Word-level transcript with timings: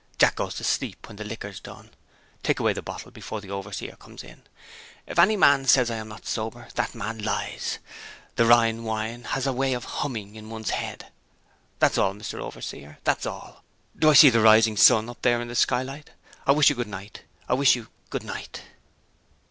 Jack 0.17 0.33
goes 0.37 0.55
to 0.55 0.63
sleep, 0.63 1.07
when 1.07 1.17
the 1.17 1.23
liquor's 1.23 1.59
done. 1.59 1.91
Take 2.41 2.59
away 2.59 2.73
the 2.73 2.81
bottle, 2.81 3.11
before 3.11 3.39
the 3.39 3.51
overseer 3.51 3.95
comes 3.97 4.23
in. 4.23 4.41
If 5.05 5.19
any 5.19 5.37
man 5.37 5.65
says 5.67 5.91
I 5.91 5.97
am 5.97 6.07
not 6.07 6.25
sober, 6.25 6.69
that 6.73 6.95
man 6.95 7.19
lies. 7.19 7.77
The 8.35 8.47
Rhine 8.47 8.83
wine 8.83 9.25
has 9.25 9.45
a 9.45 9.53
way 9.53 9.73
of 9.73 9.83
humming 9.85 10.33
in 10.33 10.49
one's 10.49 10.71
head. 10.71 11.11
That's 11.77 11.99
all, 11.99 12.15
Mr. 12.15 12.39
Overseer 12.39 12.97
that's 13.03 13.27
all. 13.27 13.63
Do 13.95 14.09
I 14.09 14.13
see 14.13 14.31
the 14.31 14.39
sun 14.75 15.05
rising, 15.05 15.07
up 15.11 15.21
there 15.21 15.39
in 15.39 15.49
the 15.49 15.53
skylight? 15.53 16.09
I 16.47 16.51
wish 16.53 16.71
you 16.71 16.75
good 16.75 16.87
night; 16.87 17.21
I 17.47 17.53
wish 17.53 17.75
you 17.75 17.89
good 18.09 18.23
night." 18.23 18.63